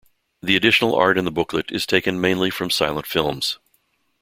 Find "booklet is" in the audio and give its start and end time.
1.31-1.85